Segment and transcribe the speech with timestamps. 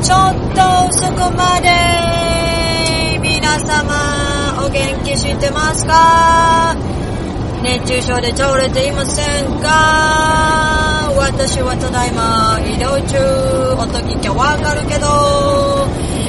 [0.00, 0.60] ちょっと
[0.92, 1.68] そこまで。
[3.20, 6.76] 皆様お元気してますか？
[7.62, 11.10] 熱中症で倒れていませんか？
[11.16, 13.18] 私はただいま移動中。
[13.74, 15.06] 音聞きゃわかるけど。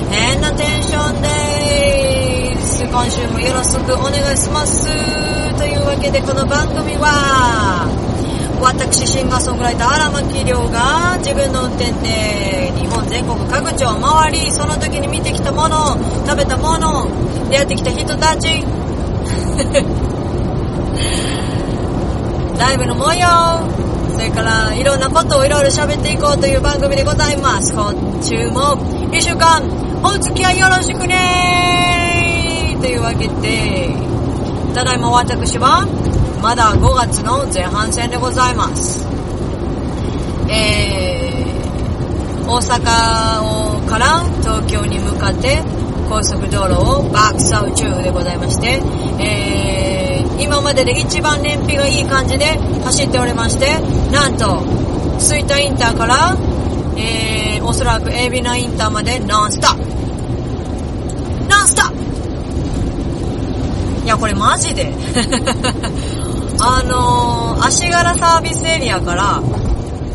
[0.09, 2.83] 変なテンションです。
[2.83, 4.87] 今週もよろしくお願いします。
[5.57, 7.85] というわけでこの番組は
[8.61, 17.07] 私シンガーソングライター荒牧亮が自分の運転で日本全国各地を回りその時に見てきたもの食べたもの
[17.49, 18.63] 出会ってきた人たち。
[22.59, 23.61] ライブの模様
[24.13, 27.73] それからいろんなことをいろいろ喋っていこうという番組でございます。
[27.73, 28.75] 今週も
[29.11, 29.63] 1週間
[30.03, 33.93] お付き合いよろしくねというわけで
[34.73, 35.85] ただいま私は
[36.41, 39.05] まだ5月の前半戦でございます。
[40.49, 45.61] えー、大阪をから東京に向かって
[46.09, 48.81] 高速道路をバックサウ中でございまして、
[49.21, 52.45] えー、今までで一番燃費がいい感じで
[52.85, 53.77] 走っておりまして、
[54.11, 54.61] なんと、
[55.19, 56.37] 吹田インターから、
[56.97, 59.81] えー、おそらく海老名インターまでノンストップ
[61.49, 61.91] ノンストッ
[63.99, 64.93] プいや、これマジで。
[66.61, 69.41] あのー、足柄サービスエリアから、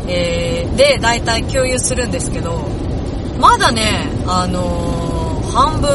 [0.07, 2.69] えー、で、だいたい給油するんですけど、
[3.39, 5.89] まだね、あのー、半分、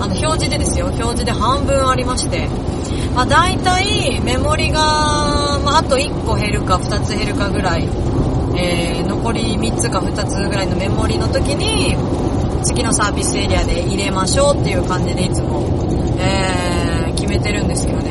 [0.00, 2.48] あの、表示でですよ、表示で半分ありまして、
[3.14, 4.80] まあ、だいたいメモリが、
[5.64, 7.84] まあ、あと1個減るか2つ減るかぐらい、
[8.56, 11.94] えー、残り3つか2つぐらいのメモリの時に、
[12.64, 18.09] 次のサービスエリアで入れましょうっていう感じでいつも、えー、決めてるんですけどね。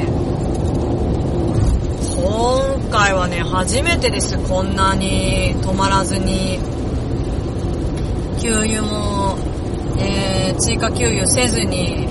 [2.40, 4.38] 今回はね、初めてです。
[4.48, 6.58] こんなに止まらずに、
[8.42, 9.38] 給油も、
[10.00, 12.08] えー、追加給油せずに、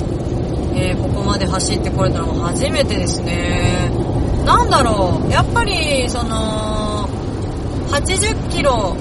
[0.76, 3.90] えー、ここまで走ってこれたのも初めてですね。
[4.44, 7.08] なんだろう、やっぱり、その、
[7.90, 8.94] 80キロ、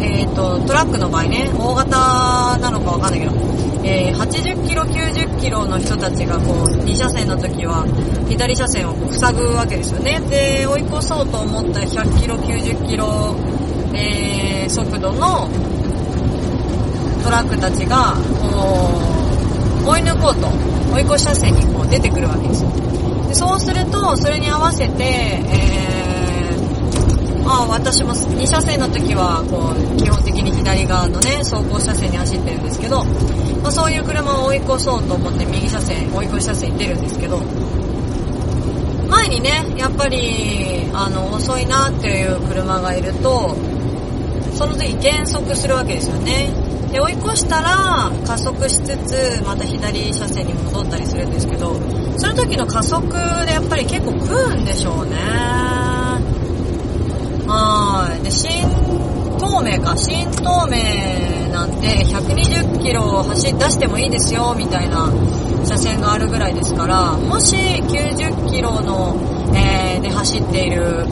[0.00, 3.32] えっ、ー、と、トラックの場合ね、大型なのかわかんないけど、
[3.88, 7.86] えー、80キロ、90キロの人たちがこう、2車線の時は、
[8.28, 10.20] 左車線を塞ぐわけですよね。
[10.28, 13.34] で、追い越そうと思った100キロ、90キロ、
[13.94, 15.48] えー、速度の
[17.24, 18.12] トラックたちが、
[18.52, 19.00] こ
[19.86, 20.48] う、追い抜こうと、
[20.92, 22.70] 追い越し車線にこう出てくるわけですよ。
[23.28, 25.97] でそうすると、それに合わせて、えー、
[27.48, 33.02] まあ私も2車線の時は、こう、基本的に左側のね、走行車線に走ってるんですけど、
[33.62, 37.38] まあ、そういう車を追い越そうと思って右車線、追い越し車線に出るんですけど、
[39.08, 43.56] 前にね、やっぱり、あの、遅いなっていう車がいると、
[44.52, 46.52] その時減速するわけですよね。
[46.92, 51.80] で、追い越したら加速しつつ、また左車線に戻ったりするんですけど、
[52.18, 53.08] その時の加速
[53.46, 55.77] でやっぱり結構食うんでしょうね。
[57.48, 58.22] はい。
[58.22, 58.60] で、新
[59.40, 65.10] 東名か、新東名なんて120キロ走出してもいいですよ、みたいな
[65.64, 69.16] 車線があるぐらいですから、もし90キロの、
[69.56, 71.06] えー、で走っている、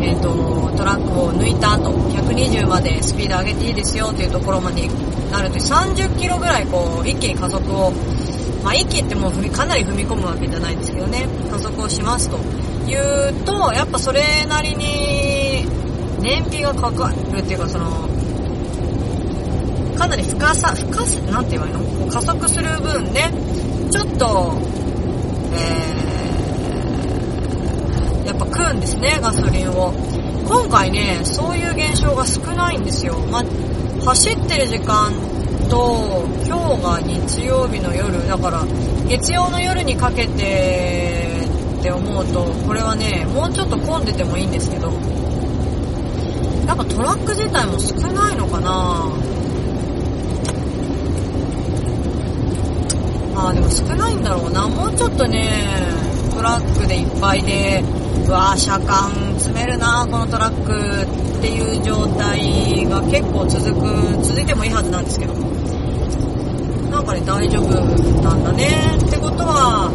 [0.00, 4.88] えっ、ー、と、トラックを抜いた後、120までスピード上げていいですよっていうところまで
[5.30, 7.92] なると、30キロぐらいこう、一気に加速を、
[8.64, 12.38] まあ一気ってもう踏み、かなり踏み込むわけじゃないですけどね、加速をしますと。
[12.88, 15.55] いうと、やっぱそれなりに、
[16.26, 18.08] 燃費がかかるっていうかその、
[19.96, 22.10] かなり深さ、深さ、なんて言えばいいの？
[22.10, 23.30] 加速する分ね、
[23.92, 24.58] ちょっと、
[25.52, 29.92] えー、やっぱ食うんですね、ガソリンを。
[30.48, 33.14] 今回ね、そういう現象が少ないんですよ。
[33.30, 33.44] ま
[34.04, 35.12] 走ってる時間
[35.70, 38.64] と、今日が日曜日の夜、だから、
[39.08, 41.30] 月曜の夜にかけて
[41.78, 44.90] って思うと、これはね、もうちょっと混んでてもいいんですけど、
[46.66, 49.12] やっぱトラック自体も少ないのかな
[53.38, 54.66] あーでも少ないんだろうな。
[54.66, 55.68] もうちょっとね、
[56.34, 57.84] トラックでいっぱいで、
[58.26, 61.02] うわー車間詰めるなこのトラック
[61.38, 65.50] っていう状態が結構続く、続いてもいいはずなんですけども。
[66.90, 67.74] なんかね、大丈夫
[68.22, 68.96] なんだね。
[69.06, 69.90] ってことは、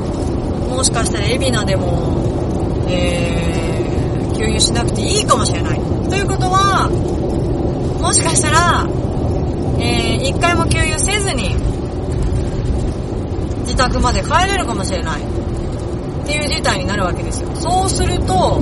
[0.70, 6.01] もしかしたら海老名でも、えー、給油しなくていいかもしれない。
[6.12, 6.90] ということは、
[8.02, 8.86] もしかしたら、
[9.80, 11.56] えー、一回も給油せずに、
[13.64, 15.22] 自宅まで帰れるかもしれない。
[15.22, 17.50] っていう事態になるわけですよ。
[17.56, 18.62] そうすると、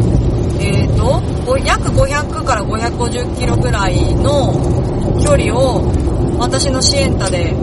[0.60, 4.54] えっ、ー、と、約500から550キロぐらいの、
[5.26, 5.82] 距離を
[6.38, 7.56] 私のシエンタで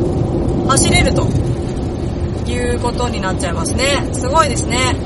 [0.67, 1.29] 走れると
[2.51, 4.09] いうことになっちゃいますね。
[4.13, 4.97] すごいですね。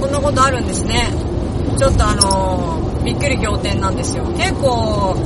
[0.00, 1.10] こんなことあるんですね。
[1.78, 4.24] ちょっとあのー、びっくり仰天なんですよ。
[4.36, 5.16] 結構、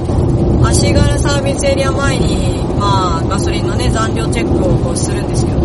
[0.64, 5.58] 足柄サービスエリア前に、まあ、ガソリンのね、残量チェックをこうするんですけど、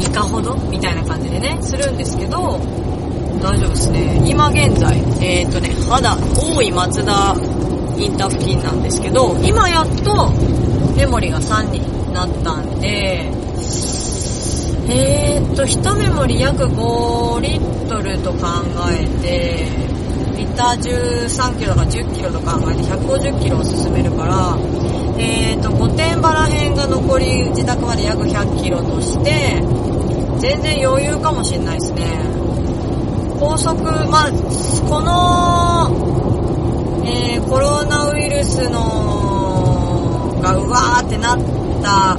[0.00, 2.60] いかほどみたいな感じでね、するんですけど、
[3.40, 4.22] 大丈夫ですね。
[4.26, 7.36] 今現在、えっ、ー、とね、肌、大井松田
[7.98, 10.30] インター付近なんですけど、今やっと
[10.96, 13.30] メモリが3になったんで、
[14.88, 18.38] えー、っと、1メモリ約5リットルと考
[18.90, 19.95] えて、
[20.56, 20.80] ター
[21.28, 24.56] 13キロとか10キロと考えて150キロを進めるから、
[25.18, 29.62] えー、っと、御殿場ら辺が残り自宅まで約100キロとして、
[30.40, 32.02] 全然余裕かもしれないですね。
[33.38, 34.30] 高速、まあ、
[34.88, 35.90] この、
[37.06, 41.38] えー、コロナウイルスの、がうわーってなっ
[41.82, 42.16] た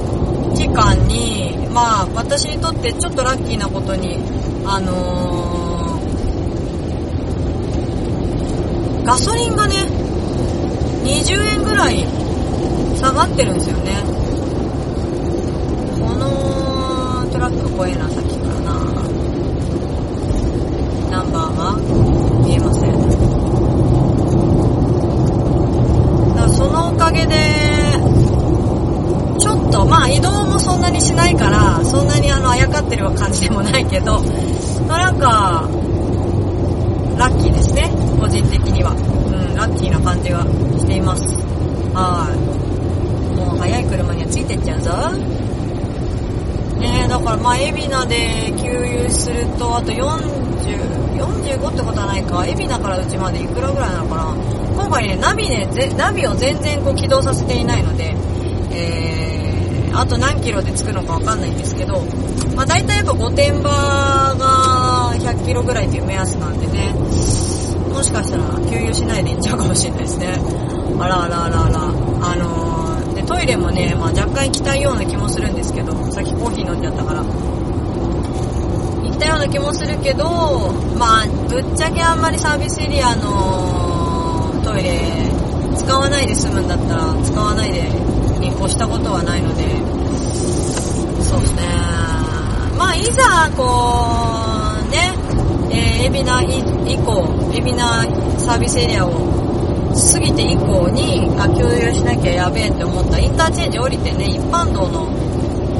[0.56, 4.18] 期間に、まあ、私にとってちょっとラッキーなことに、
[4.64, 5.67] あのー、
[9.08, 9.74] ガソリンがね、
[11.02, 12.04] 20円ぐらい
[12.98, 14.02] 下がってるんですよね。
[15.98, 18.74] このトラック怖えな、さっきからな。
[21.10, 21.78] ナンバーが
[22.46, 22.92] 見えません。
[26.34, 27.34] だからそのおかげで、
[29.40, 34.20] ちょっと、まあ移動もそんなにしないから、そんなにあの、あやかってる感じでもないけど、
[34.86, 35.77] まあなんか、
[37.18, 38.92] ラッキーですね、個人的には。
[38.92, 40.44] うん、ラッキーな感じが
[40.78, 41.22] しています。
[41.92, 43.36] はい。
[43.36, 44.92] もう速い車にはついてっちゃうぞ。
[46.78, 54.34] ねだからまあ、海老名で給油すると、あと40、45ってことはないか、海老名からうちまでいくらぐらいなのかな。
[54.76, 55.66] 今回ね、ナビね、
[55.96, 58.14] ナビを全然こう起動させていないので、
[58.70, 61.98] えー、あと何キロで着くのかわかんないんですけど、
[62.54, 63.70] まあ大体やっぱ御殿場
[65.28, 66.90] 100キロぐらいっていう目安なんでね、
[67.92, 70.26] もしかしたら給油しないで行っちゃうかもしれないですね。
[70.98, 71.80] あらあらあらあら。
[72.20, 77.22] あのー、で、トイレもね、まあ若干行きたいような気もするんですけど、さっきコーヒー飲んじゃったから。
[77.22, 80.24] 行きたような気もするけど、
[80.96, 84.98] まあ、ぶっちゃけあんまりサービスエリアのトイレ
[85.76, 87.82] 使わないで済むんだったら使わないで
[88.40, 89.64] に越したことはないので、
[91.22, 91.62] そうですね。
[92.78, 94.57] まあ、いざ、こう、
[95.70, 99.10] えー、海老名以降、海老名サービスエリアを
[100.12, 105.08] 過ぎて以降に、あ、給油しなきゃやべえって思ったインターチェンジ降りてね、一般道の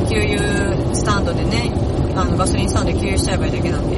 [0.08, 1.70] 給油スタンドでね、
[2.16, 3.96] あのガソリンスタンドで給油しちゃえばいいだけなんで、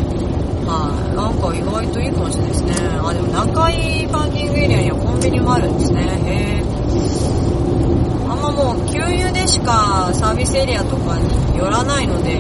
[0.66, 2.74] はい、なんか意外といいかもしれないですね。
[3.02, 6.02] あ、でも中井パーキングエリアにはコンビニもあるんですね。
[6.02, 6.70] へー。
[8.30, 12.38] あんまもう給油でしかサービスエリアとかに寄らないので、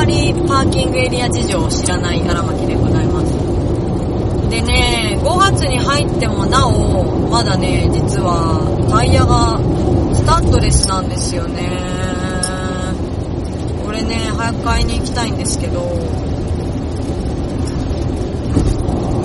[0.00, 3.32] まりパーキングエリア事情を知らない荒牧でございます。
[4.48, 9.60] でね、5月に入ってもなお、まだね、実はタイヤが
[10.14, 11.68] スタッドレスなんですよね。
[13.84, 15.80] これね、早く買いに行きたいんですけど、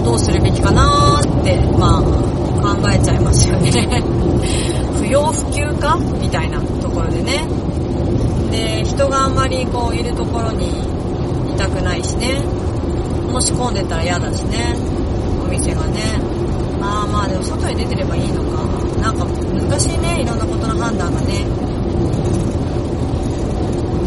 [0.04, 3.72] どうするべきかなーって、まあ、考えちゃいますよね
[5.00, 5.98] 不要不急か？
[6.20, 7.65] みたいなところでね。
[8.56, 10.70] で、人があんまりこういるところに
[11.54, 12.40] いたくないしね。
[13.32, 14.76] もし混んでたら嫌だしね。
[15.46, 16.02] お店がね。
[16.82, 18.64] ああまあでも外に出てればいいのか。
[19.02, 20.22] なんか難しいね。
[20.22, 21.46] いろんなことの判断がね。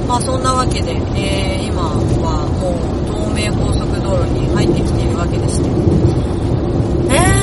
[0.08, 5.68] まあそんなわけで、えー、今はもう東名高速道路に入ってきているわけでして。
[7.14, 7.38] えー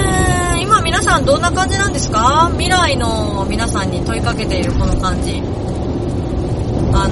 [0.83, 2.47] 皆さんどんな感じなんですか？
[2.53, 5.41] 未来の皆さんに問いかけているこの感じ。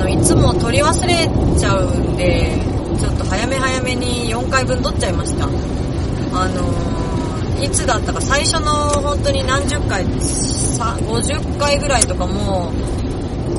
[0.03, 2.51] の、いつも取り忘れちゃうんで、
[2.99, 5.45] ちょっと早め早めに4回分取っちゃいました。
[5.45, 12.71] あのいつだったか最初の本当に何十回、50回ぐらいとかも、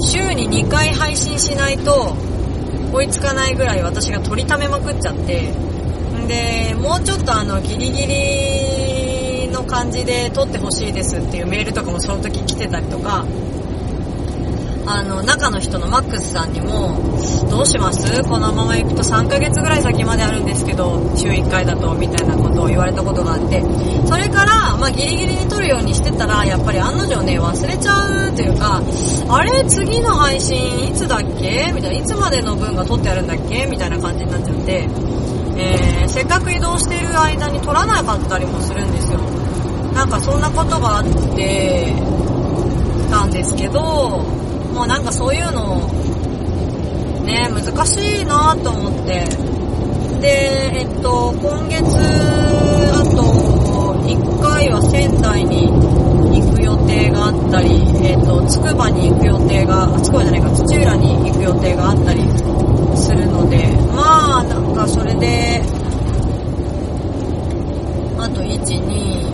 [0.01, 2.15] 週に2回配信しないと
[2.93, 13.25] 追いつかないぐらい私が取りためまくっちゃって、んで、もうちょっとあの、ギリギリの感じで撮ってほしいですっていうメールとかもその時来てたりとか、
[14.87, 16.99] あの、中の人のマックスさんにも、
[17.51, 18.23] どうします？
[18.25, 23.63] このまま行くと3ヶ月ぐらい先まであるんですけど、週1回だと、みたいなことを言われたことがあって、
[24.07, 28.83] それから、まあ、ギリギリに撮るようにしてたら、やっぱり案の定ね、忘れちゃうというか、
[29.29, 31.73] あれ次の配信いつだっけ？
[31.75, 33.67] みたいな、いつまでの分が撮ってあるんだっけ？
[33.67, 34.89] みたいな感じになっちゃって、
[35.57, 39.19] えー、せっかく移動してる間に撮らなかったりもするんですよ。
[39.95, 41.05] なんかそんなことがあっ
[41.37, 41.95] て
[43.11, 44.25] たんですけど
[44.75, 45.89] もうなんかそういうの
[47.25, 49.55] ね難しいなと思って。
[50.25, 53.21] でえっと今月あと
[54.09, 57.69] 1回は仙台に行く予定があったり
[58.03, 62.23] えっとつくばに行く予定がつくばじゃないか土浦に行く予定があったり
[62.97, 65.61] するのでまあなんかそれで
[68.17, 69.34] あと1、2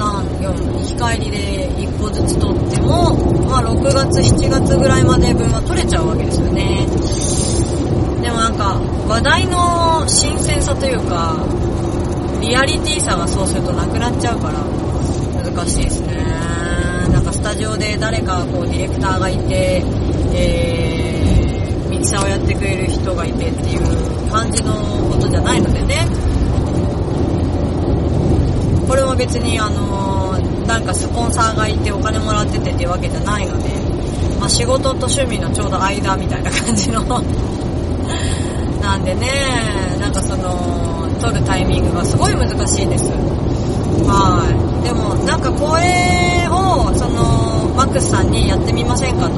[0.00, 3.14] 1234行き帰りで1個ずつ取っても
[3.46, 6.86] まあ6月7月ぐらいまで分は取れちゃうわけですよね。
[8.22, 11.36] でもなんか話題の新鮮さというか
[12.40, 14.64] リアリティさがそうするとなくなっちゃうから
[15.44, 16.16] 難しいですね。
[17.12, 19.82] なんかスタジオで誰かこうディレクターがいて
[20.32, 24.72] えー、ミキサーをやってくれる人がいてっていう感じの
[25.10, 26.29] ことじゃないのでね。
[28.90, 33.68] これも別にあのー、なんかスポンサーがいてお金もらっててっていうわけじゃないので、
[34.40, 37.00] まあ、仕事と趣味のちょうど間みたいな感じの
[38.82, 39.30] なんでね、
[40.00, 43.04] なんかその、撮るタイミングがすごい難しいです。
[44.08, 44.42] は
[44.82, 44.84] い。
[44.84, 49.34] でも、なんかこれを、その、マックスさんにやってみませんかと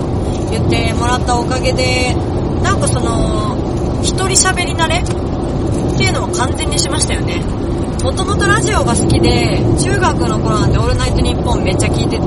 [0.50, 2.16] 言ってもらったおかげで、
[2.62, 3.54] なんかその、
[4.00, 7.61] 一人喋り慣れっていうのは完全にしましたよね。
[8.02, 12.26] もともとラジオが好きで、中学の頃なんでオールナイトニッポンめっちゃ聞いてて、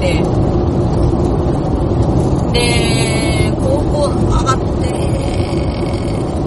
[2.53, 4.87] で、高校上がって、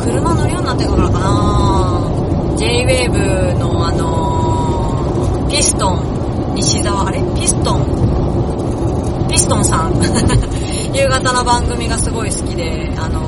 [0.02, 2.56] 車乗るようになってからかな。
[2.56, 7.20] J-Wave のあのー、ピストン、西沢、あれ？
[7.38, 9.28] ピストン？
[9.28, 9.92] ピストンさん。
[10.96, 13.20] 夕方の番組がすごい好きで、あの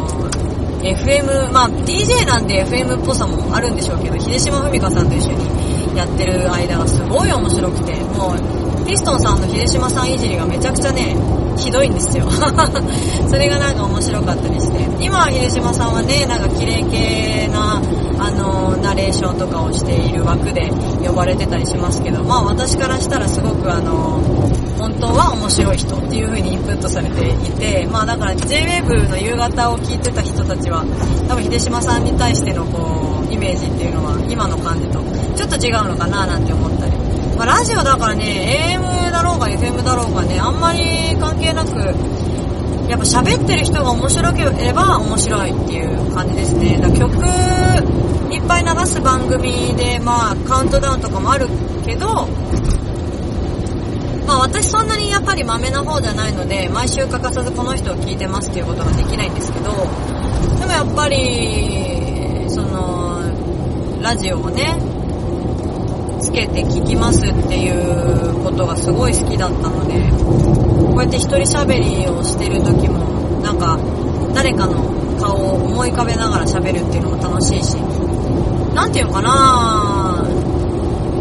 [0.81, 11.15] ー、FM、まあ DJ なんで FM っぽさもあるんでしょうけど、秀島文香さんと一緒にやってる間がすごい面白くて、もう、ピストンさんの秀島さんいじりがめちゃくちゃね、
[11.57, 12.27] ひどいんですよ。
[13.29, 14.89] それがなんか面白かったりして。
[15.01, 17.81] 今は秀島さんはね、なんか綺麗系な、
[18.19, 20.71] あの、ナレーションとかをしている枠で
[21.05, 24.21] 呼ばれてたりしますけど、まあ私からしたらすごくあの、
[24.79, 30.85] 本当は面白い人っていう風にインプットされていて、まあだから JWAVE の夕方を聞いてた人たちは、
[31.29, 35.01] 多分秀島さんに対してのこう、イメージっていうのは今の感じと
[35.41, 36.93] ちょっと違うのかななんて思ったり。
[37.39, 41.79] まあラジオだからね、AM だろうが FM だろうがね、あんまり関係なく、
[42.91, 46.79] やっぱ喋ってる人が面白ければ面白いっていう感じですね。
[46.79, 47.17] だ曲
[48.31, 51.49] いっぱい流す番組で、まあカウントダウンとかもある
[51.87, 52.29] けど、
[54.27, 59.73] まあ私そんなにやっぱりマメな方じゃないので、毎週欠かさずこの人を聞いてますっていうことができないんですけど、
[60.59, 63.23] でもやっぱり、その、
[64.03, 64.90] ラジオをね、
[66.21, 69.95] つけて聞きますっていうことがすごい好きだったので、
[70.93, 73.79] こうやって一人喋りをしてる時も、なんか、
[74.35, 74.83] 誰かの
[75.19, 77.75] 顔を思い浮かべながら喋るっていうのも楽しいし、
[78.75, 80.25] なんていうのかな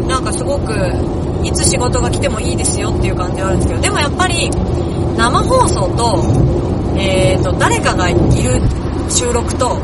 [0.06, 0.72] なんかすごく、
[1.42, 4.50] いつ仕事が来てもいいですよっていう感じはあるんですけど、でもやっぱり、
[5.16, 6.24] 生放送と、
[6.98, 8.60] えーと、誰かがいる
[9.08, 9.78] 収録と、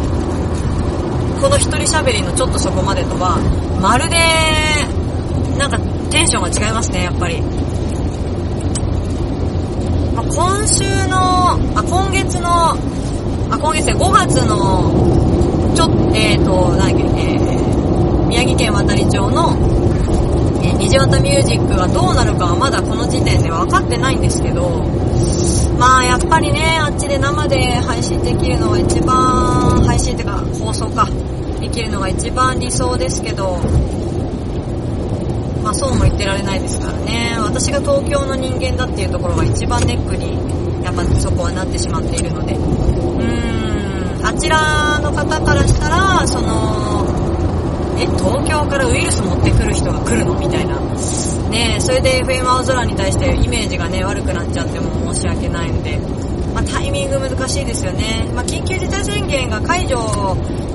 [1.40, 3.38] この一人喋りのちょっとそこまでとは、
[3.80, 4.16] まるで、
[5.58, 5.78] なんか
[6.10, 7.40] テンションが違いますね、やっぱり。
[10.14, 12.72] まあ、今週の、あ、今月の、
[13.50, 19.56] あ、今月で5月の、ちょっと、えっ、ー、と、なんだっけ、えー、宮城県渡里町の、
[20.62, 24.84] えー、虹渡ミュージックがどうなるかはまだこの時点で分かってないんですけど、
[25.78, 31.06] まあやっぱりね、あっちで生で配信できるのが一番、配信ってか放送か、
[31.60, 33.60] できるのが一番理想ですけど、
[35.66, 37.34] まあそうも言ってられないですからね。
[37.40, 40.38] 私が東京の人間だっていうところが一番ネックに、
[40.84, 42.54] やっぱそこはなってしまっているので。
[42.54, 47.04] うーん、あちらの方からしたら、その、
[47.98, 50.38] え、東京からウイルス持ってくる人が来るの？
[50.38, 50.78] みたいな。
[51.50, 55.98] ねそれで FM 青空に対してイメージがね、悪くなっちゃっても申し訳ないので、
[56.54, 58.30] まあ、タイミング難しいですよね。
[58.36, 59.98] まあ、緊急事態宣言が解除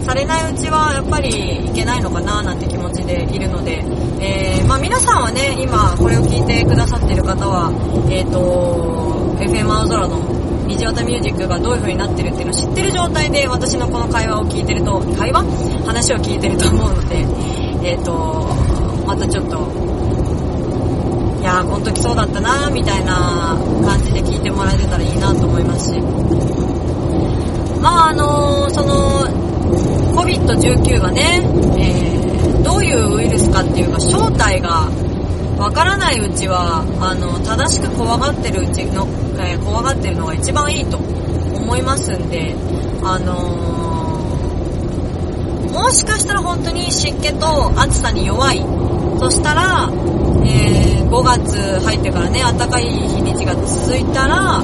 [0.04, 3.86] されないうちはやっぱりいけないのかななんて気持ちでいるので、
[4.82, 7.70] 皆さんはね、今これを聞いてくださっている方は、
[8.10, 15.46] えっ、ー、と、FM 青空の虹渡ミュージックがどういう風になってるっていうのを知ってる状態で私のこの会話を聞いてると、会話？
[15.86, 17.18] 話を聞いてると思うので、
[17.86, 18.50] えっ、ー、と、
[19.06, 19.58] またちょっと、
[21.42, 26.02] いやー、この時そうだったなーみたいな感じで聞いてもらえてたらいいなと思いますし、
[27.82, 29.30] まああのー、その、
[30.18, 31.42] COVID-19 がね、
[31.78, 32.11] えー、
[32.64, 34.90] どういうウイルスかっていうか正体が
[35.62, 42.56] わからないうちは、あの、正しく怖がってるうちの、え、怖がってるのが一番いいと思いますんで、
[43.04, 48.66] あのー、もしかしたら本当に湿気と暑さに弱い。
[49.20, 49.88] そしたら、
[50.44, 54.64] えー、5月入ってからね、暖かい日にちが続いたら、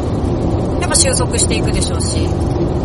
[0.82, 2.18] やっぱ収束していくでしょうし、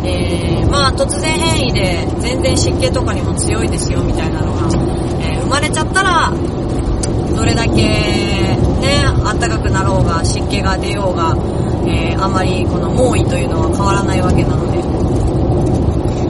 [0.04, 4.91] えー、まあ突然変異で全然湿気とかにも強いですよみたいなのが、
[5.52, 6.32] まれちゃったら、
[7.36, 11.36] どれだけね、暖かくなろうが湿気が出ようが、
[11.86, 14.78] えー、あまりこの猛威というのは変わらないわけなので。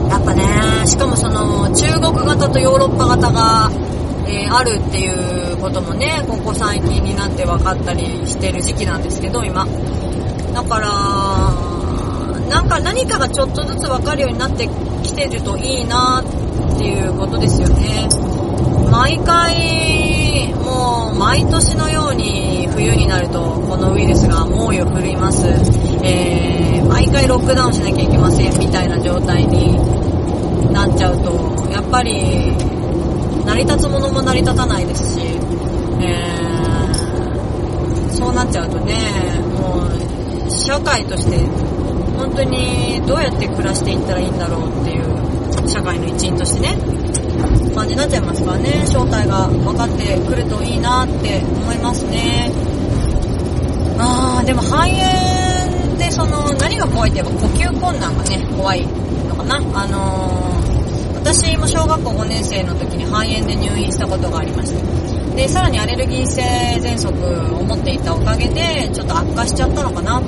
[0.09, 3.71] やっぱね、しかもその中国型とヨーロッパ型が、
[4.27, 5.07] えー、あるってい
[5.53, 9.65] うこともね、ここ最近になって分かったりしてる時期なんですけど、今。
[10.53, 10.89] だから、
[12.49, 14.67] なんか何かがちょっとずつ分かるようになって
[15.01, 18.09] きてるといいなっていうことですよね。
[18.93, 23.19] 毎回、もう毎年のように冬にな
[23.91, 25.45] ウイルスが猛威を振るいます。
[26.03, 29.73] えー、毎回ロックダウンしなきゃいけませんみたいな状態に
[30.71, 31.31] なっちゃうと、
[31.71, 32.53] やっぱり
[33.45, 35.19] 成り立つものも成り立たないですし、
[36.01, 38.95] えー、そうなっちゃうとね、
[39.59, 39.83] も
[40.47, 41.37] う社会として
[42.17, 46.77] 本当にどうやって暮らしていったらいいんだろうっていう社会の一員としてね、
[47.75, 52.51] 感じになっちゃいますからね、正体が分かってくるといいなって思いますね。
[53.99, 58.85] あー、でも肺炎ってその何が怖いって言えば呼吸困難がね、怖い
[59.27, 59.55] のかな。
[59.57, 65.35] あのー、私も小学校5年生の時に肺炎で入院したことがありました。
[65.35, 66.41] で、さらにアレルギー性
[66.79, 67.07] 喘息
[67.55, 70.21] を持っていたおかげで、ちょっと悪化しちゃったのかな。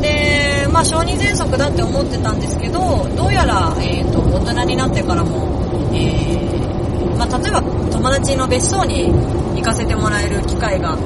[0.00, 5.48] で、まあ小児喘息だって思ってたんですけど、どうやら、えっ、ー、と、大人になってからも、
[5.94, 9.10] えー、まあ例えば友達の別荘に
[9.56, 10.98] 行かせてもらえる機会が、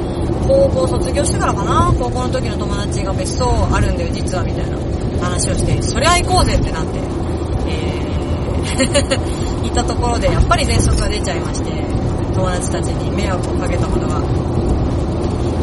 [0.46, 4.76] 高校卒業してからかな、高校の時の友達が別荘あるんだよ、実は、みたいな
[5.20, 6.98] 話をして、そりゃ行こうぜってなって、
[7.66, 11.70] えー、 行ったところで、やっぱり喘息が出ちゃいまして、
[12.34, 14.16] 友達たちに迷惑をかけたことが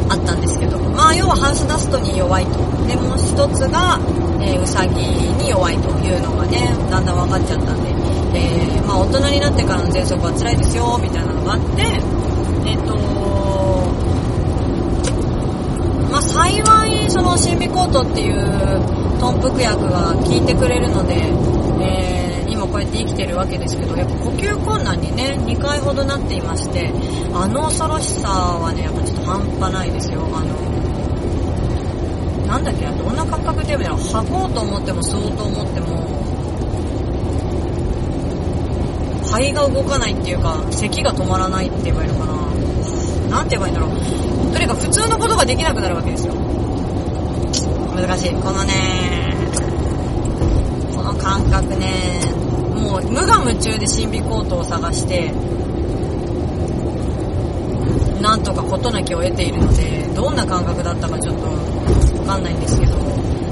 [0.09, 2.59] あったんですけど、まあ要はハウスダストに弱いと。
[2.87, 3.99] で、もう一つが、
[4.41, 7.89] えー、ウサギに弱いというのがね、だんだん分かっちゃったんで、
[8.33, 11.81] えー、まあ大人になってからの喘息は辛いですよ、みたいなのがあって、
[12.65, 13.46] えっ、ー、と
[16.37, 18.35] 幸い、そのシンビコートっていう
[19.19, 21.15] 豚腹薬が効いてくれるので、
[21.81, 26.91] えー、今こうやって生きてるわけですけど、やっぱ呼吸困難にね、2回ほどなっていまして、
[27.33, 30.21] あの恐ろしさはね、やっぱちょっと半端ないですよ。
[30.31, 30.53] あの、
[32.45, 36.05] なんだっけ、どんな感覚で言えばいいの吐こうと思っても吸おうと思っても、
[39.25, 42.33] 肺が動かないっていうか、咳が止まらないって言えばいいのかな。
[43.37, 44.36] なんて言えばいいんだろう。
[44.57, 46.33] とにかく普通のことができなくなるわけですよ。
[46.33, 48.33] 難しい。
[48.33, 49.35] このね、
[50.95, 52.19] この感覚ね、
[52.73, 55.31] もう無我夢中で神秘コートを探して、
[58.19, 61.43] なんとか事なきを得ているので、どんな感覚だったかちょっと
[62.21, 62.97] わかんないんですけど、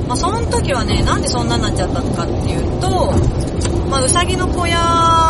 [0.08, 3.12] まあ、その時はね、なんでそんなになっちゃったのかっていうと、
[3.91, 5.25] まあ、うさぎの小屋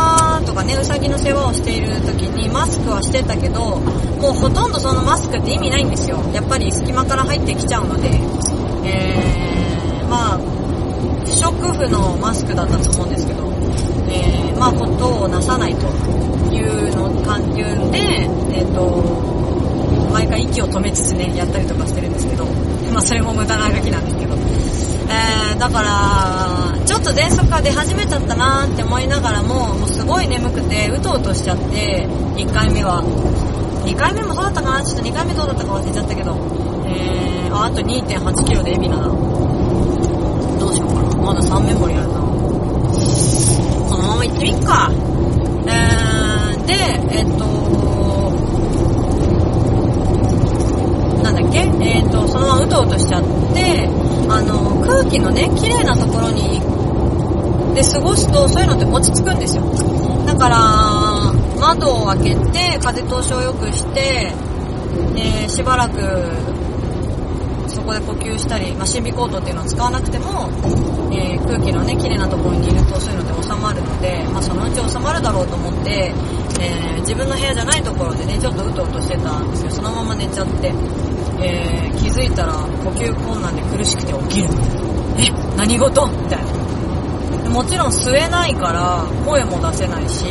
[0.46, 3.78] とかね、うさぎの世話をしている時にマスクはしてたけど、
[4.22, 6.18] もうほとんどそのマスクって意味ないんですよ。
[6.34, 8.10] やっぱり隙間から入ってきちゃうので、
[8.88, 10.40] えー、まあ、
[11.26, 13.44] 不織布のマスクだったと思うんですけど、
[14.10, 15.88] えー、まあ、ことをなさないと
[16.54, 17.64] いうの、感じで、
[18.54, 22.46] えっ、ー、と、毎回息を止めつつね、やったりとかしてるんですけど、
[22.94, 24.36] まあそれも無駄な動きなんですけど。
[25.08, 26.55] えー、だから、
[26.86, 33.02] ちょっと喘息が出始めちゃったなーって思いながらも、もうすごい眠くて、うとうとしちゃって、1回目は。
[33.86, 36.36] 2回目もそうだったかなちょっと2回目どうだったか忘れちゃったけど。
[36.88, 39.10] えー、あ、あと2.8キロで海老名だ。
[40.60, 41.10] どうしようかな。
[41.18, 42.14] まだ3メモリあるな。
[42.16, 44.92] このまま行ってみっか。
[45.68, 46.74] えー、で、
[47.18, 47.46] えっと、
[51.24, 51.60] なんだっけ？
[51.60, 53.90] えっ、ー、と、そのままうとうとしちゃって、
[54.30, 56.75] あの、空気のね、綺麗なところに行、
[57.76, 59.64] で過ごすと、そういうのって落ち着くんですよ。
[60.26, 60.58] だから、
[61.60, 64.32] 窓を開けて、風通しを良くして、
[65.14, 66.00] で、しばらく、
[67.68, 70.50] そこで呼吸したり、まあ、神秘コートっていうのを使わなくても、
[71.12, 76.14] えー、空気のね、綺麗なところにいるとそういうので収まるので、まあ、そのうち収まるだろうと思って、
[76.62, 80.74] えー、自分の部屋じゃないところでね、ちょっとうとうとしてたんですけど、そのまま寝ちゃって、
[81.42, 84.50] えー、気づいたら呼吸困難で苦しくて起きる。
[85.20, 86.08] え、何事？
[86.08, 86.46] みたいな。
[87.50, 90.26] もちろん吸えないから声も出せないし、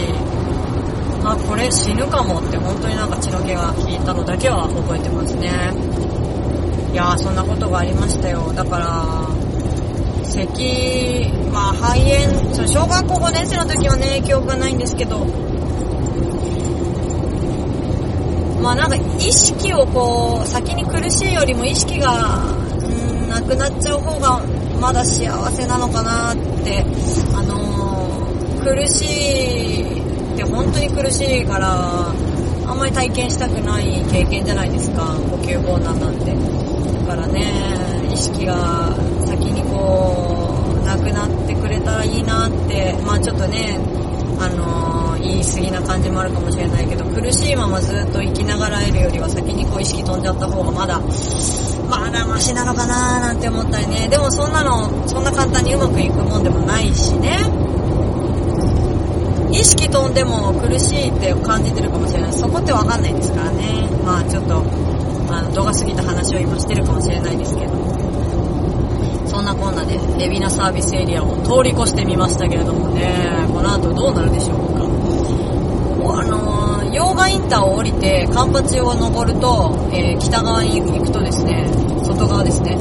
[1.25, 5.49] あこれ死ぬかもって本当になんか血の気が引いたのだけは覚えてますね。
[6.93, 8.53] いやーそんなことがありましたよ。
[8.53, 9.29] だから
[10.25, 15.25] 咳まあ肺炎そう小学校5年生の時はね記憶がないんですけど
[18.61, 19.01] まあなんか意
[19.33, 24.41] 識をこう先に苦しいよりも意識がうんなくなっちゃう方が
[24.81, 26.85] まだ幸せなのかなって
[27.35, 32.09] あのー苦しいって本当に苦しいから
[32.67, 36.35] あんまり体験したくない経験じゃないですか呼吸困難なんて。
[37.07, 38.57] だからね意識が
[39.27, 43.79] 先にこうなくなってくれたらいいなってまあちょっとね
[44.41, 51.01] あのー言い過ぎな感じもあるかもしれないけど苦しいままずっと生きながらえるよりは先にこう意識飛んじゃった方がまだ
[52.01, 57.39] まだマシなのかなーなんて思ったりねでもそんなのそんな簡単にうまくいくもんでもないしね
[59.53, 64.63] 意識飛んでも苦しいって感じてるかもしれないそこってわかんないですからねまあちょっと
[65.33, 67.73] あの度が過ぎた話を今してるかもしれないですけど
[69.27, 74.85] そんなこんなで海老名サービスエリアを通り越してみましたけれどもねこの後どうなるでしょうか
[76.21, 81.67] あのー、洋画インターを降りてカンパチを登ると、えー北側に行くとですね
[82.05, 82.77] 外側ですね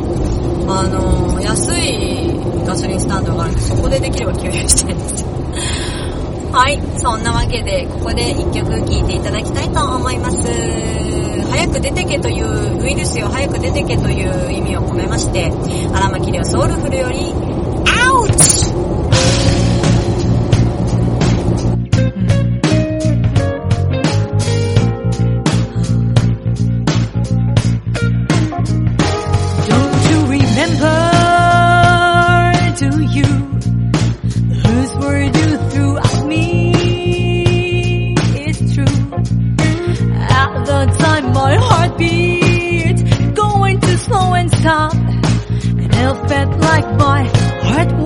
[0.67, 5.27] あのー安いガソリンスタンドがあるんでそこでできれば給油したいんですよ
[6.53, 6.79] はい。
[6.99, 10.37] そんなわけで、ここで一曲聴いていただきたいと思います。
[11.49, 15.51] 早く出てけという、ウイルスよ早く出てけという意味を込めまして、
[15.91, 17.33] 荒牧亮ソウルフルより、
[44.63, 47.23] stop, and it felt like my
[47.67, 48.02] heart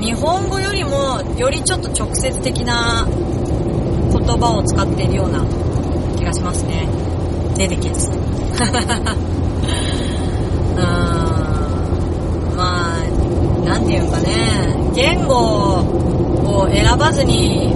[0.00, 3.12] 日本語よりも、よりちょっと直接的な言
[4.38, 5.44] 葉を使っているような
[6.16, 6.88] 気がしますね。
[7.56, 8.10] 出てきです。
[12.56, 13.02] まあ、
[13.66, 17.74] なんていうかね、言語を選ばずに、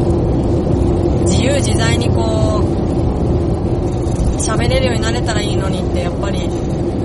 [1.27, 6.49] 自由自在にこう、喋れるようになれたらいいのにってやっぱり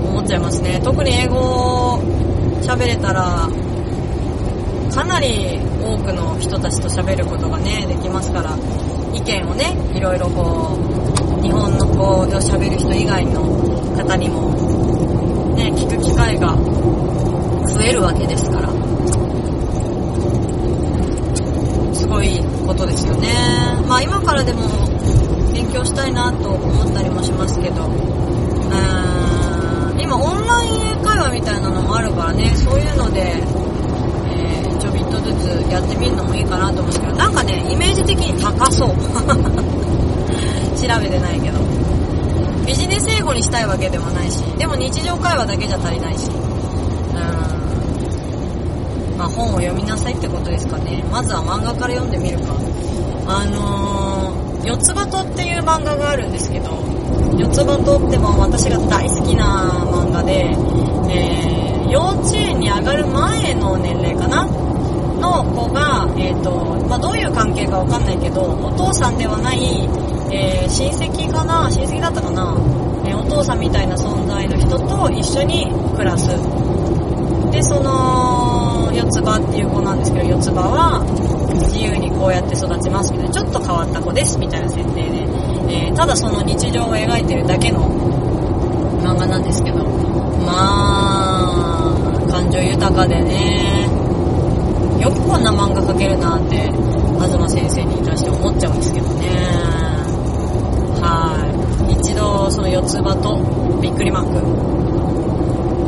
[0.09, 0.79] 思っちゃいますね。
[0.81, 1.99] 特に英語を
[2.61, 3.49] 喋れたら、
[4.93, 8.57] かなり多くの人たちと喋ることがね、できますから、
[9.13, 10.77] 意見をね、いろいろこ
[11.39, 13.41] う、日本のこう、喋る人以外の
[13.95, 14.49] 方にも、
[15.55, 18.69] ね、聞く機会が増えるわけですから、
[21.93, 23.29] すごいことですよね。
[23.87, 24.61] まあ今からでも
[25.53, 27.89] 勉強したいなと思ったりもしますけど、う
[29.95, 33.43] ん今オンライン英会話みたいなのもあるからね、そういうので、
[35.09, 38.89] っとずつやってみるのもいいかなと思うんですけど、なんかね、イメージ的に高そう。
[40.79, 41.59] 調べてないけど。
[42.65, 46.33] ビジネス英語にしたいわけでもないし、でも日常会話だけじゃ足りないし、う
[49.15, 49.17] ん。
[49.17, 51.03] まあ本を読みなさいってことですかね。
[51.11, 52.53] まずは漫画から読んでみるか。
[53.27, 56.69] あのー、四つ葉とっていう漫画があるんですけど、
[57.37, 60.45] 四つ葉とっても私が大好きな漫画で、
[61.09, 64.47] えー、幼稚園に上がる前の年齢かな
[65.19, 66.51] の子が、えーと
[66.87, 69.59] まあ、どういう関係かわかんないけどお父さんではない、
[70.31, 72.55] えー親戚かな親戚だったかな、
[73.05, 76.27] えーお父さんみたいな存在の人と一緒に暮らす。
[77.51, 81.03] で、その、四つ葉っていう子なんですけど、四つ葉は
[81.65, 85.25] 自由にこうやって育ちますみたいな、ちょっと変わった子ですみたいな設定で、
[85.69, 87.89] えー、ただその日常を描いてるだけの
[89.01, 89.83] 漫画なんですけど、
[90.45, 90.53] ま
[91.89, 93.78] あ、感情豊かでね、
[94.99, 96.71] よくこんな漫画描けるなって、
[97.31, 99.29] 東先生にいらして思っちゃうんですけどね。
[101.01, 101.93] はい。
[101.93, 103.39] 一度、その四つ葉と
[103.81, 104.35] びっくりマーク、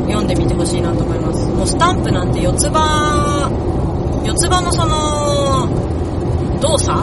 [0.08, 1.46] 読んでみてほしいなと思います。
[1.48, 3.50] もうスタンプなんて四つ葉、
[4.24, 5.68] 四つ葉のその、
[6.60, 6.96] 動作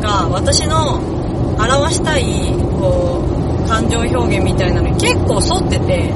[0.00, 1.00] が私の
[1.58, 2.24] 表したい、
[2.80, 3.20] こ
[3.64, 6.12] う、感情表現みたいなのに結構沿ってて、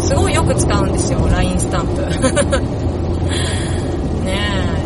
[0.00, 2.02] すごいよく使うんですよ、LINE スタンプ。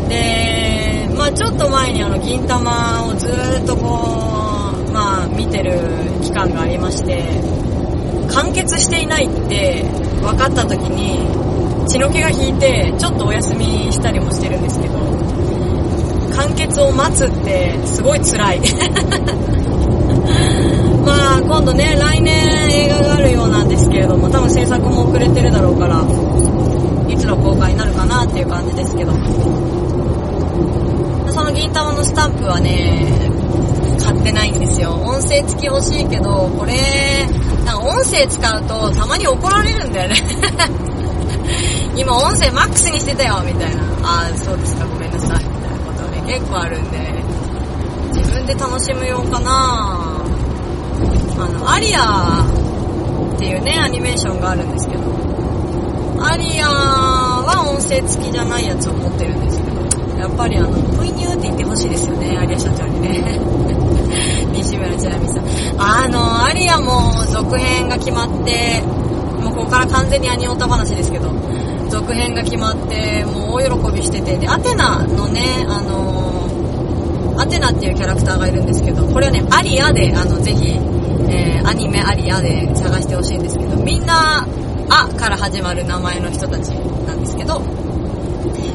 [0.08, 5.78] で、まあちょっと前にあの、銀玉をずっとこう、まあ見てる
[6.22, 7.22] 期間がありまして、
[8.32, 9.84] 完結していないって
[10.22, 11.18] 分かった時に、
[11.88, 14.94] 血の気が引いて、ちょっとお休みしたりもしてるんですけど、
[16.36, 18.60] 完結を待つってすごい辛い。
[21.04, 22.34] まあ今度ね、来年
[22.70, 26.02] 映画があるようなんですけれども、多分制作も遅れてるだろうから、
[27.08, 29.12] いつの公開になるかなっていう感じですけど。
[31.32, 33.30] その銀玉のスタンプはね、
[34.02, 34.92] 買ってないんですよ。
[34.92, 36.74] 音声付き欲しいけど、これ、
[37.64, 40.16] なんか音声使うとたまに怒られるんだよね。
[41.96, 43.82] 今音声マックスにしてたよ、みたいな。
[44.02, 46.98] ああ、そうですか、ごめんなさい、みたいなことね、結構あるんで、
[48.12, 50.20] 自分で楽しむようかな。
[51.38, 52.44] あの、アリア
[53.34, 55.02] っていうね、アニメーションがあるんですけど、
[56.20, 59.73] アリアは音声付きじゃないやつを持ってるんですけど、
[60.24, 63.38] やっぱりあの、プイニューって言ってほしいですよね、アリア社長にね。
[64.56, 65.44] 西村千奈美さん。
[65.76, 68.82] あの、アリアも続編が決まって、
[69.42, 71.28] もうここから完全にアニオタ話ですけど、
[71.90, 76.48] 続編が決まって、もう大喜びしてて、で、アテナのね、あの
[77.36, 80.80] アテナっていうキャラクターがいるんですけど、これはね、アリアで、あの、ぜひ、
[81.28, 84.46] えー、アニメアリアで探してほしいんですけど、みんな、
[84.88, 86.68] あから始まる名前の人たち
[87.06, 87.60] なんですけど、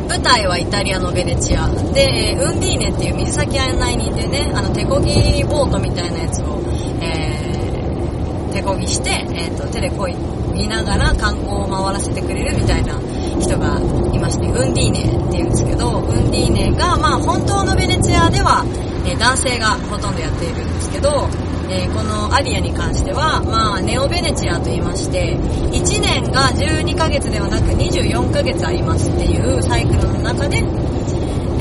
[0.07, 1.67] 舞台はイタリアのベネチア。
[1.67, 6.59] で、ウンディーネっていう水先案内人でね、あの手漕ぎボートみたいなやつを、
[7.01, 10.07] えー、手漕ぎして、えーと、手で漕
[10.53, 12.99] ぎながら観光を回らせてくれるみたいな
[13.39, 13.79] 人が
[14.13, 18.65] いまして、ウンディーネっていうんですけど、ウンディーネが、まあ本当のベネチアでは、
[19.05, 21.27] えー、男性がほとんどやっているんですけど、
[21.71, 30.57] え、このアリアに関しては、まあ、ネオベネチアと言いまして、1年が12ヶ月ではなく24ヶ月ありますっていうサイクルの中で、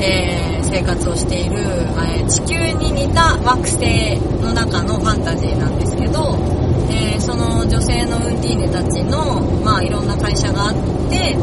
[0.01, 6.37] えー、生活をしている、えー、地球に似た惑星の中のファンタジーなんですけど、
[6.89, 10.73] えー、その女性のウンディーネたちの、まあ、いろんな会社があっ
[11.09, 11.35] て、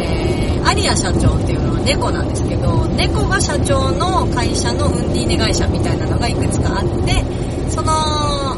[0.00, 7.43] えー、アリア社長っていうのは猫なんですけど、猫が社長の会社のウンディーネ会社みたいなのがいくつかあって、
[7.74, 8.56] その、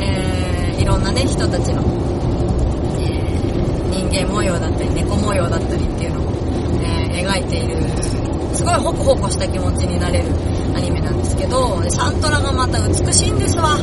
[0.00, 1.82] えー、いろんなね、人たちの、
[2.98, 6.32] えー、人間模様だったり、猫模様だったりっていうのを、
[6.82, 7.76] えー、描いている、
[8.52, 10.24] すごいホクホクした気持ちになれる
[10.74, 13.78] アニメなんですけど、サントラがまた美しいんですわ。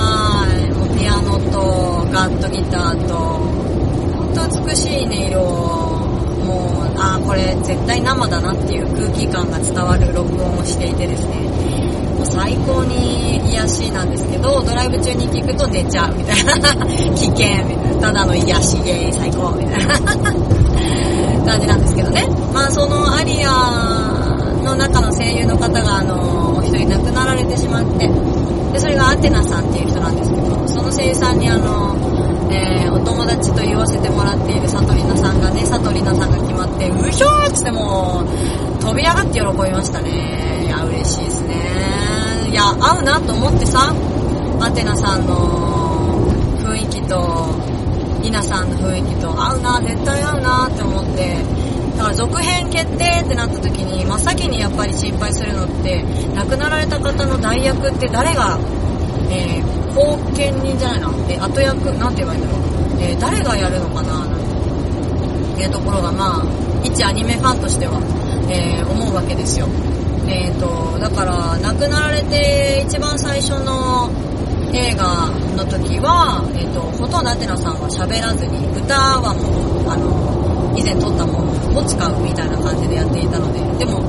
[0.00, 0.72] はい。
[0.72, 5.38] もうピアノと、ガットギターと、ほんと美しい音色
[6.46, 11.47] もう、ああ、これ絶対生だなっていう空気感が伝わる録音をしていてですね、
[12.18, 16.52] もう最高に癒しなんですけど、ドライブ中に聞くと寝ちゃうみたいな。
[17.14, 18.00] 危険みたいな。
[18.00, 19.98] ただの癒しゲー最高みたいな
[21.46, 22.26] 感じなんですけどね。
[22.52, 28.08] まあそのアリアの中の声優の方があの、一人亡くなられてしまって、
[28.72, 31.96] で、それがアテナさんっていう人なんですけど、その声優さんにあの、
[32.50, 40.64] えー、お友達と言わせてもらっているサトリナさんがね、サトリナさんが決まって、うひょーっつってもう、飛び上がって喜びましたね。
[40.64, 41.77] いや、嬉しいですね。
[42.48, 43.92] いや、合うなと思ってさ、
[44.60, 46.32] アテナさんの
[46.64, 47.54] 雰囲気と、
[48.22, 51.36] イナさんの雰囲気と合うな、絶対合うなって思って、
[51.98, 56.02] だから続編決定ってなった時に、真っ先にやっぱり心配するのって、
[56.34, 58.58] 亡くなられた方の代役って誰が、
[59.30, 62.60] えー、後見人じゃないな、えー、後役、なんて言えばいいんだろう、
[63.02, 66.44] えー、誰がやるのかな、っていうところが、まあ、
[66.82, 68.00] 一アニメファンとしては、
[68.48, 69.68] えー、思うわけですよ。
[70.28, 74.10] えーと、だから亡くなられて一番最初の
[74.72, 79.40] 映画の時は、えーと、ほとんどアテナさんは喋らずに歌はも
[79.82, 84.00] うあの以前撮ったものを使うみたいな感じでやっていたのででも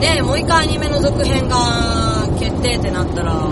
[0.00, 3.46] ねもう一回アニメの続編が決定ってなったら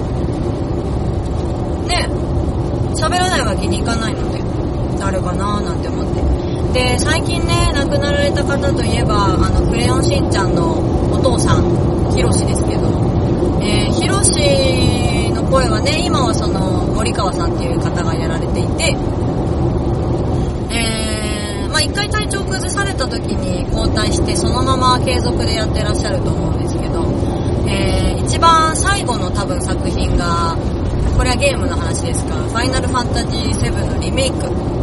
[1.86, 2.24] ね
[2.94, 4.40] 喋らないわけにいかないので、
[4.98, 6.22] 誰かなーなんて思って。
[6.72, 10.93] で、最近ね、亡くなられた方といえば、あの、クレヨンしんちゃんの
[11.24, 12.82] お父さん、ヒロシですけど、
[13.62, 18.94] えー、ヒロシの声はね、今はその、森川さんっていう方がやられていて、
[20.68, 27.00] えー、まあ一回体調崩された時に交代して、そのまま継続でやってらっしゃると思うんですけど、
[27.72, 30.54] えー、一番最後の多分作品が、
[31.16, 34.73] これはゲームの話ですが、ファイナルファンタジー7のリメイク。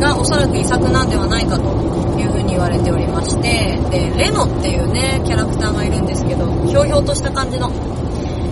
[0.00, 1.62] がおそらく遺作なんではないかと
[2.18, 7.70] いう風に言われておりまして、で、レノっていうね、キャラクターがいるんですけど、ひょうひょうとした感じの、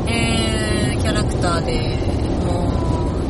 [0.07, 1.97] えー、キャラクターで、
[2.45, 2.69] も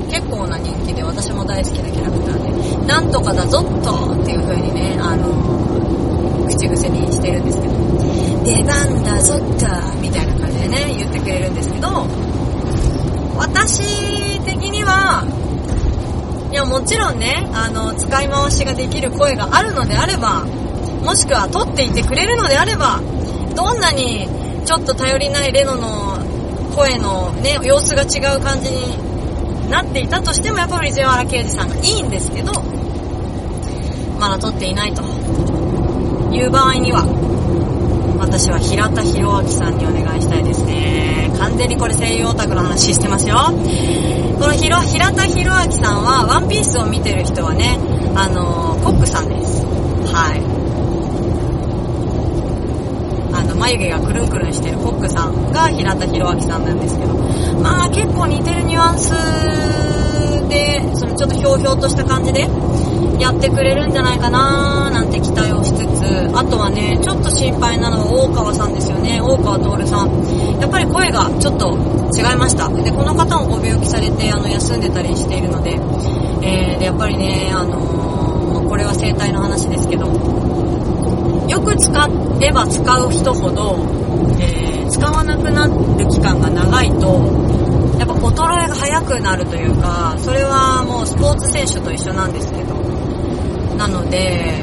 [0.04, 7.74] う、結構な人気で私も大好きなキャラクターで、なんとかだぞっとっていう風にね、あの、口癖にしてるんですけど、
[8.44, 9.44] 出番だぞっと
[10.02, 11.88] みたいな感じでね、言ってくれるんですけど、
[13.37, 15.22] 私的には、
[16.58, 20.44] いや、もちろんね、あの、使い回しができる声があるのであれば、
[21.04, 23.00] もしくは撮っていてくれるのであれば、
[23.54, 24.28] どんなに
[24.66, 26.18] ちょっと頼りないレノの
[26.74, 32.50] 声のね、様子が違う感じになっていたとしても、やっぱり藤原啓治さんがいいんですけど、
[34.18, 35.02] まだ撮っていないと
[36.32, 37.06] いう場合には、
[38.18, 41.30] 私は平田博明さんにお願いしたいですね。
[41.38, 43.36] 完全にこれ声優オタクの話してますよ。
[44.38, 47.77] このひろ平田博明さんは、ワンピースを見てる人はね、
[48.14, 49.66] あのー、コックさんです。
[50.14, 50.40] はい。
[53.35, 57.14] あの、眉毛がくるんくるんしてるコックさんが平田博明さんなんですけど、
[57.61, 59.11] まあ結構似てるニュアンス
[60.48, 62.46] で、そのちょっとひょうひょうとした感じで
[63.18, 70.61] やってくれるんじゃないかなーなんて期待をしつつ、あとはね、ちょっと心配なのは大川さんですよね、大川徹さん。
[70.61, 71.76] やっぱり声がちょっと
[72.14, 72.68] 違いました。
[72.68, 75.78] で、この方もご病気されて、あの、休んでたりしているので、
[76.42, 82.09] えー、で、やっぱりね、あのー、これは生態の話ですけど、よく使
[82.40, 83.78] えば使う人ほど、
[84.40, 87.59] えー、使わなくなる期間が長いと、
[87.98, 92.88] やっぱ衰えが早くなるというか、それはもうスポーツ選手と一緒なんですけど、
[93.78, 94.62] なので、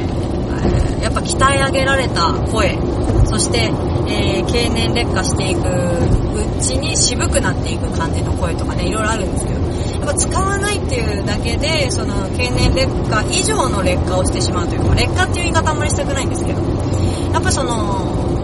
[1.01, 2.77] やっぱ鍛え上げられた声、
[3.25, 3.71] そして、
[4.07, 9.59] えー経年劣化していくうちに渋くなっていく感じの声とかね、いろいろあるんですけど、
[10.05, 16.61] やっぱ使わないっていうだけで、その経年劣化以上の劣化をしてしまうというか、劣化っていう言い方あんまりしたくないんですけど、
[17.33, 18.35] やっぱその、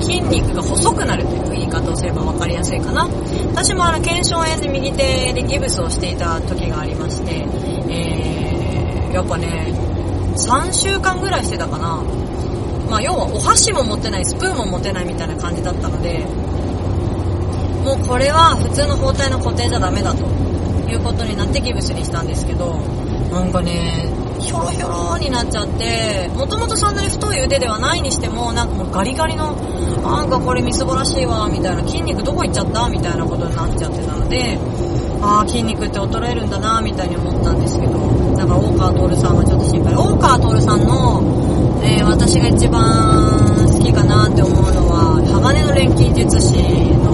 [0.00, 3.06] 筋肉が細くなるという言い方をすれば分かりやすいかな。
[3.52, 7.46] 私もあの、腱鞘炎で右手でギブスをしていた時がありまして、
[7.88, 8.19] えー、
[9.12, 9.72] やっぱね、
[10.36, 12.02] 3週間ぐらいしてたかな。
[12.88, 16.26] まあ要はお箸も持ってない、スプーンも持てないみたいな感じだったので、
[17.84, 20.24] もうこれは普通の包帯の固定じゃダメだと
[20.90, 22.74] いうことになってギブスにしたんですけど、
[23.30, 24.08] なんかね、
[24.40, 29.52] ひょろひょろになっちゃって、もともとそんなに太い腕ではないにしても、なんかもうガリガリの、
[30.02, 32.88] なんかこれみすぼらしいわ、みたいな、筋肉どこ行っちゃった？
[32.88, 34.58] みたいなことになっちゃってたので、
[35.22, 37.92] ああ、筋肉って衰えるんだな、みたいに思ったんですけど、
[38.36, 39.94] だか大川徹さんはちょっと心配。
[39.94, 41.22] 大川徹さんの、
[41.82, 42.82] えー私が一番
[43.66, 46.54] 好きかなって思うのは、鋼の錬金術師
[47.04, 47.12] の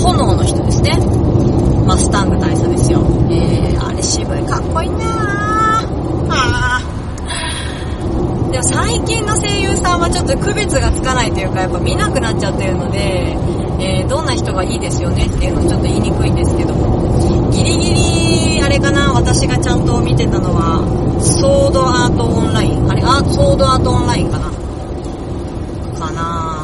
[0.00, 0.98] 炎の人ですね。
[1.86, 3.00] マスタング大佐ですよ。
[3.30, 5.82] えー、あれ渋いかっこいいな。
[6.30, 6.80] あ
[8.50, 13.36] でも最近の声優さんはちょっと区別がつかないというか、やっぱ見なくなっちゃってるので、
[13.80, 17.00] えーどんな人がいいですよねっていうのをちょっと言いにくいんですけども、
[17.52, 17.90] ギリギ
[18.56, 20.82] リ、あれかな、私がちゃんと見てたのは、
[21.20, 22.90] ソードアートオンライン。
[22.90, 24.50] あれ、ア、ソードアートオンラインかな。
[25.98, 26.56] かな。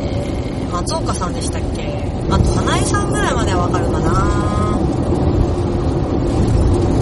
[0.00, 2.08] えー、松岡さんでしたっけ？
[2.30, 4.10] あと、花江さんぐらいまではわかるかな。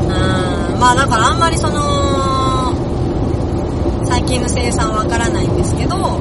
[0.08, 0.10] う
[0.76, 2.72] ん、まあだからあんまりその、
[4.06, 6.16] 最近の声優さんわからないんですけど、ま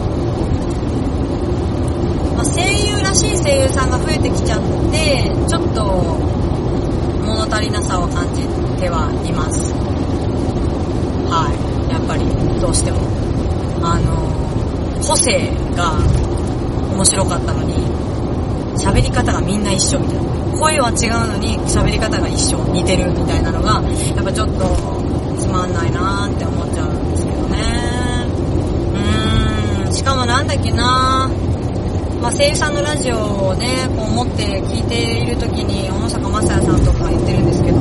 [2.42, 4.60] あ、声優らしい声優さんが増えてきちゃっ
[4.92, 6.18] て、ちょっと
[7.28, 8.42] 物足りなさを感じ
[8.80, 9.60] てはいます。
[11.28, 11.92] はい。
[11.92, 12.24] やっぱり、
[12.62, 13.00] どうしても。
[13.84, 16.00] あの、個性が
[16.96, 17.76] 面白かったのに、
[18.80, 20.28] 喋り方がみんな一緒みたいな。
[20.58, 23.84] 声は違うのに喋り方が一緒、似てるみたいなのが、
[24.16, 24.64] やっぱちょっと
[25.38, 27.58] つまんないなーって思っちゃうんですけどね。
[29.86, 31.30] うーん、しかもなんだっけな
[32.22, 37.78] まあ、声優さんのラジオをね、こう持って聞いている時に、小野坂正也さんとか言ってるんですけど、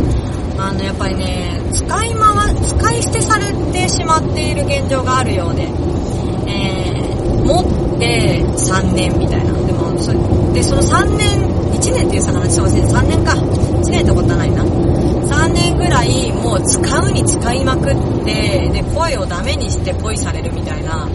[0.58, 7.60] あの、やっぱりね、使い回、使い捨てされてしまっている現状があるようで、えー、持
[7.96, 9.52] って3年みたいな。
[9.66, 10.12] でも、そ
[10.52, 11.40] で、その3年、
[11.72, 13.32] 1年っていう話をして3年か。
[13.32, 14.62] 1年ってことはないな。
[14.64, 21.08] 3年ぐらい、もう使うに使いまくって、で、声をダメにしてポイされるみたいな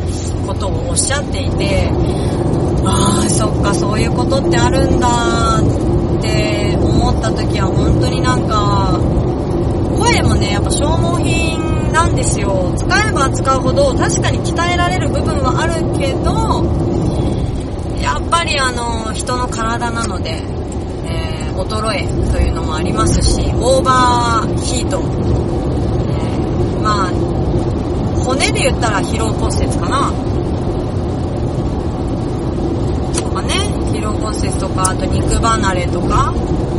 [0.45, 1.91] ことをおっしゃっていて、
[2.83, 5.07] ああ、そっか、そういうことってあるんだ
[5.59, 8.99] って思った時は本当になんか、
[9.99, 12.73] 声もね、やっぱ消耗品なんですよ。
[12.77, 16.63] 使えば使うほど確かに鍛えられる部分はあるけど、
[18.01, 20.41] やっぱりあの、人の体なので、
[21.05, 27.11] えー衰えというのもありますし、オーバーヒート、えーまあ、
[28.23, 30.11] 骨で言ったら疲労骨折かな。
[33.15, 33.53] とかね、
[34.01, 36.33] 疲労骨折とか、あと肉離れとか、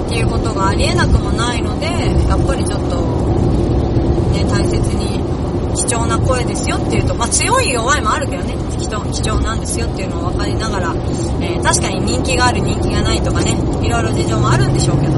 [0.06, 2.98] っていうことがありえなくもないので、やっぱりちょっと、
[4.34, 5.22] ね、大切に
[5.76, 10.92] 貴重な声ですよっていうと、まあ強い弱いもあるけどね、貴重貴重なんですよっていうのを分かりながら、
[11.40, 13.52] えー確かに人気がある人気がないとかね、
[13.86, 15.12] いろいろ事情もあるんでしょうけど、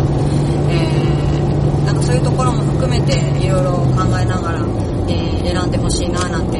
[0.68, 4.60] えー、なんかそういうところも含めていろいろ考えながら、
[5.08, 6.58] えー選んでほしいななんて、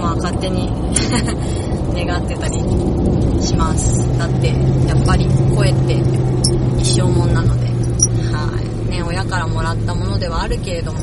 [0.00, 0.70] まあ勝手に
[1.92, 2.60] 願ってたり
[3.42, 4.18] します。
[4.18, 4.48] だって、
[4.86, 5.94] やっぱり声って
[6.78, 7.66] 一生もんなので、
[8.32, 8.90] はい。
[8.90, 10.98] ね、親からもらったものではあるけれども、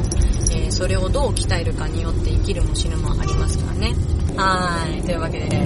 [0.51, 3.95] えーそれをどう鍛えるかによって生きるも死ぬもありますからね。
[4.35, 5.01] はい。
[5.01, 5.57] というわけで、え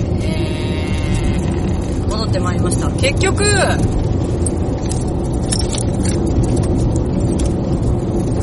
[1.99, 2.89] ー、戻ってまいりました。
[2.91, 3.43] 結局、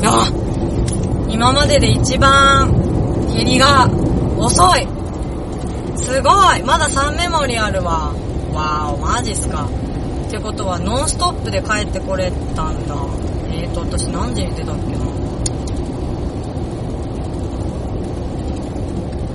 [0.05, 0.31] あ
[1.29, 2.71] 今までで一番
[3.35, 3.89] 減りが
[4.37, 4.98] 遅い
[6.03, 8.13] すごいまだ3メモリあるわ。
[8.53, 9.67] わーお、マジっすか。
[10.27, 12.95] ってことは、ノンストップで帰ってこれたんだ。
[13.51, 15.05] えーと、私何時に出たっけな。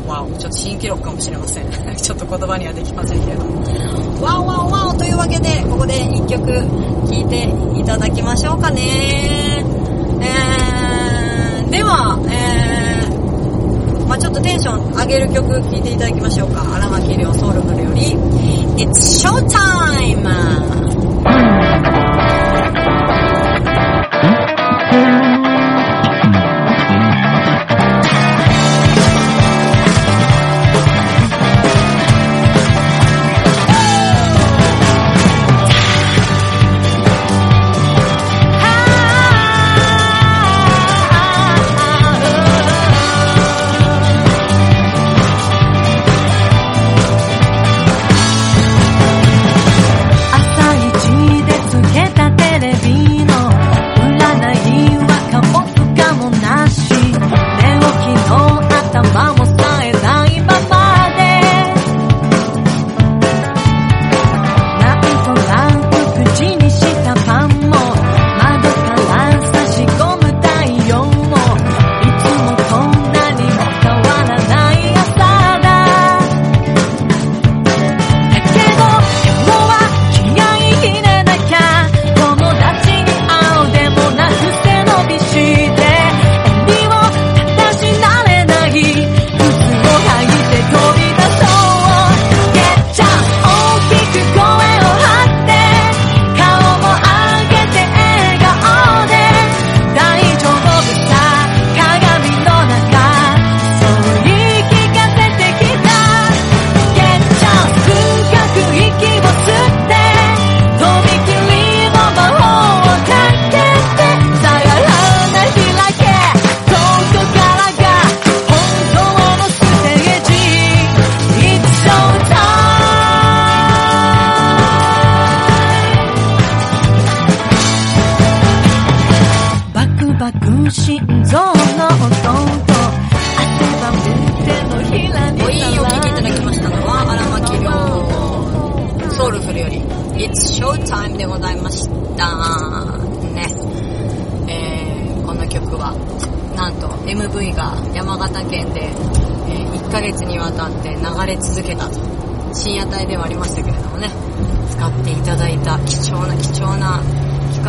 [0.06, 1.70] わお、ちょっと新記録かもしれません。
[1.96, 3.62] ちょっと言葉にはできませんけれども。
[4.22, 7.48] わおわおわおというわけで、ここで一曲聴いて
[7.78, 9.64] いただきましょうかね。
[10.20, 12.83] えー、では、えー、
[14.24, 16.62] ちょっとテンション上げる曲聴いていただきましょうか。
[16.62, 18.16] 荒牧亮ソウルフルより、
[18.82, 20.24] It's Showtime!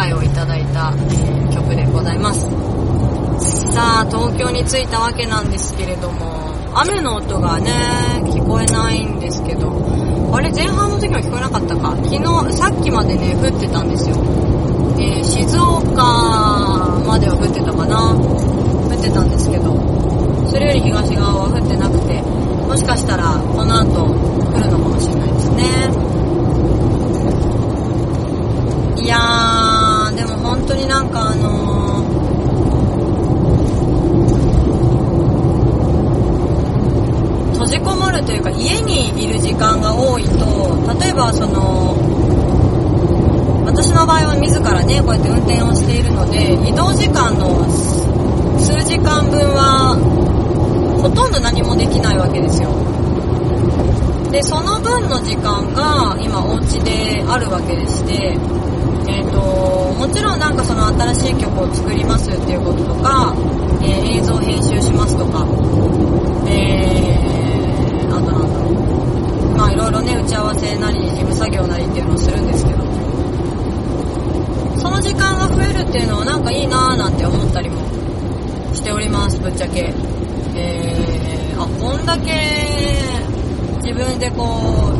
[0.06, 0.94] 機会をいただいた、
[1.52, 2.42] 曲でございます。
[3.74, 7.72] さあ、東京に着いたわけなんですけれども、雨の音がね、
[8.26, 9.72] 聞こえないんですけど、
[10.32, 11.96] あれ前半の時は聞こえなかったか？
[12.04, 14.16] 昨日、さっきまでね、降ってたんですよ。
[15.00, 18.14] えー静岡までは降ってたかな？
[18.14, 19.74] 降ってたんですけど、
[20.48, 24.06] それより東側は降ってなくて、もしかしたらこの後
[24.54, 25.90] 降るのかもしれないですね。
[29.04, 29.75] いやー、
[30.26, 40.30] でも本当になんかあのー、閉じこもるというか家にいる時間が多いと
[41.00, 41.94] 例えばその
[43.66, 47.70] 私の場合は自らねこうやって運転をしているので移動時間の
[48.58, 49.94] 数時間分は
[51.04, 52.74] ほとんど何もできないわけですよ。
[54.32, 58.36] でその分の時間が今お家であるわけでして
[59.08, 59.40] えっ、と、
[59.98, 63.34] もちろんなんかその新しい曲を作りますっていうこととか、
[63.82, 65.46] えー映像編集しますとか、
[66.48, 69.58] えー、あとなんだろう。
[69.58, 72.80] まあいろいろね、打ち合わせなり、事務作業なりっていうのをするんですけど、
[74.80, 77.78] その時間が増えるっていうのはなんかいいなーなんて思ったりも
[78.74, 79.94] しております、ぶっちゃけ。
[80.56, 82.32] えー、あ、こんだけ
[83.84, 84.44] 自分でこ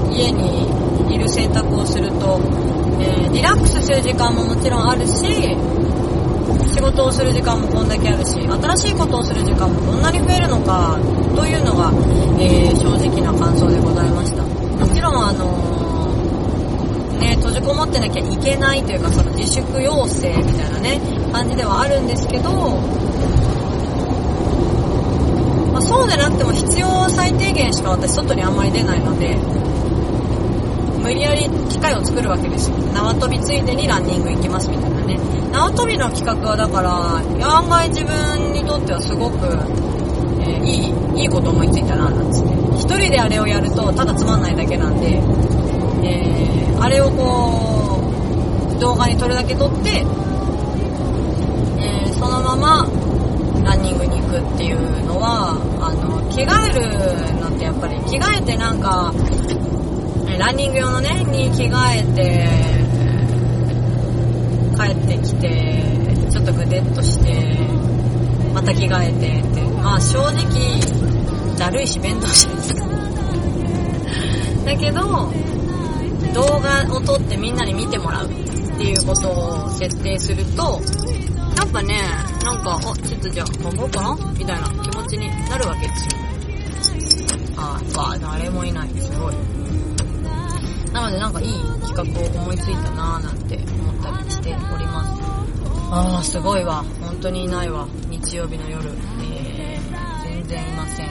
[0.10, 0.68] う、家に
[1.16, 2.40] いる選択をすると、
[3.36, 5.12] リラックスする時間ももちろんあるし、
[6.72, 10.98] 仕事をする時間もこんだけあるし、新しいことをする時間もこんなに増えるのか、
[11.36, 11.92] というのが、
[12.40, 14.42] えー正直な感想でございました。
[14.44, 21.02] もちろんあのーね、閉じこもってなきゃいけないというか、その自粛要請みたいなね、
[21.34, 22.52] 感じではあるんですけど、
[25.74, 29.36] まあ、そうでなくても必要最低限しか私外にあんまり出ないので、
[31.06, 32.78] 無理やり機会を作るわけですよ。
[32.92, 35.20] 縄跳びついでにランニング行きますみたいなね。
[35.52, 39.46] 縄跳びの企画はだから、案外自分にとってはすごく、
[40.42, 42.50] えーいい、いいこと思いついたな、なんつって。
[42.74, 45.22] 一人であれをやると、ただつまんないだけなんで、
[46.02, 48.02] えーあれをこ
[48.76, 50.04] う、動画に撮るだけ撮って、
[51.78, 52.88] えーそのまま、
[53.64, 59.14] ランニングに行くっていうのは、あの、着替えるのってやっぱり、着替えてなんか、
[60.38, 62.48] ランニング用のね、に着替えて、
[64.78, 65.74] 帰ってきて、
[66.32, 67.58] ちょっとぐでっとして、
[68.54, 70.38] また着替えてって、まあ正直、
[71.58, 72.86] だるいし面倒しないですか。
[74.66, 75.32] だけど、
[76.34, 78.30] 動画を撮ってみんなに見てもらうっ
[78.78, 80.82] ていうことを設定すると、
[81.58, 81.98] やっぱね、
[82.44, 84.16] なんか、あ、ちょっとじゃあ頑張ろうかな？
[84.38, 86.12] みたいな気持ちになるわけですよ。
[87.58, 88.86] あ、わあ、誰もいな。
[88.86, 88.90] い。
[90.96, 95.22] なのでなんかいい企画を思いついたなーなんて思ったりしております。
[95.92, 96.86] あー、すごいわ。
[97.02, 97.86] 本当にいないわ。
[98.08, 98.90] 日曜日の夜。
[99.22, 101.10] えー、全然いません。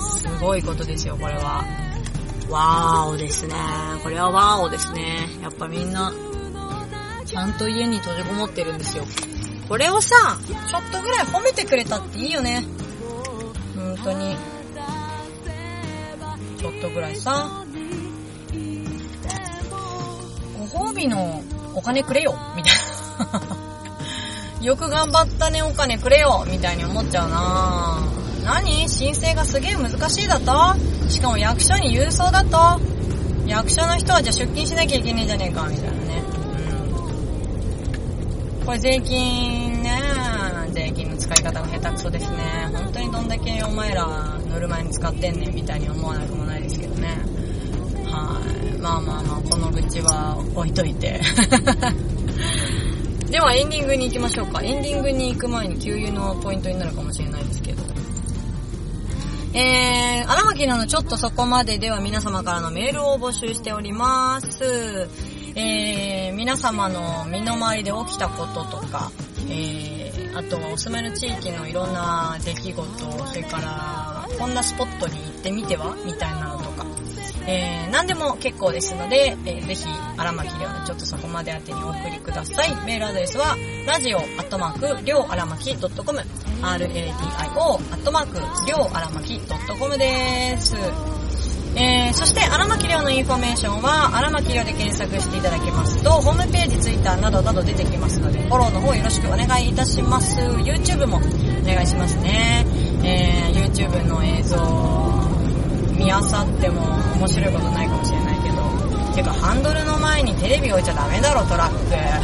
[0.00, 1.62] すごいことですよ、これは。
[2.48, 3.54] わーおですね。
[4.02, 5.28] これはわーおですね。
[5.42, 6.10] やっぱみんな、
[7.26, 9.04] ちゃんと家に閉じこもってるんですよ。
[9.68, 12.64] これをさ、ちょっとぐらい褒めてくれたっていいよね。
[13.76, 14.36] 本当に。
[16.56, 17.66] ちょっとぐらいさ、
[21.08, 21.42] の
[21.74, 22.72] お金くれよみたい
[23.32, 23.56] な。
[24.66, 27.98] よく頑張ったねお金くれよみたいに思っちゃうな
[28.44, 28.88] 何？
[28.88, 30.74] 申請がすげえ難しいだと？
[31.08, 32.80] しかも役所に郵送だと？
[33.46, 36.22] 役所の人はじゃあ出勤しなきゃいけねえじゃねえかみたいなね。
[38.60, 38.66] うん。
[38.66, 40.00] これ税金ね、
[40.72, 42.68] 税金の使い方が下手くそですね。
[42.72, 44.06] 本当にどんだけお前ら
[44.48, 47.08] 乗る前に使ってんねんみたいに思わなくもないですけどね。
[48.06, 48.59] はい。
[48.80, 51.20] まあまあまあ、この愚痴は置いといて。
[53.30, 54.60] ではエンディングに行きましょうか。
[54.62, 57.82] エンディングに行く前に給油のポイントになるかもしれないですけど。
[59.52, 65.08] えー、荒牧なのちょっとそこまででは皆様からのメールを募集しております。
[65.56, 69.10] えー、皆様の身の回りで起きたこととか、
[69.48, 72.82] えー、あとはお住まいの地域のいろんな出来事、
[73.26, 75.96] それから、こんなスポットに行ってみては？
[76.04, 76.86] みたいなのとか、
[77.46, 79.84] えー、何でも結構ですので、えーぜひ、
[80.16, 82.74] 荒牧亮のちょっとそこまで宛てにお送りください。
[82.86, 86.24] メールアドレスは、ラジオアットマーク、りょうあらまき .com、radio
[86.62, 89.40] アットマーク、りょうあらまき
[89.78, 90.76] .com です。
[91.76, 100.36] えー、そして、荒牧亮のインフォメーションは、荒牧亮で検索していただけますと、ホームページ、ツイッターなどなど出てきますので、フォローの方よろしくお願いいたします。
[100.40, 101.20] YouTube もお
[101.64, 102.66] 願いしますね。
[103.04, 105.29] えー、YouTube の映像、
[106.00, 106.20] 見漁っ
[106.58, 106.80] ても
[107.16, 111.76] 面白いことないかもしれないけど、てかハンドルの前にテレビ置いちゃダメだろ、トラック。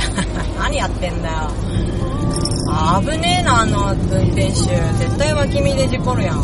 [0.59, 1.51] 何やってんだよ。
[3.01, 3.97] 危ねえな、あの運
[4.29, 4.53] 転手。
[4.53, 6.39] 絶対脇見で事故るやん。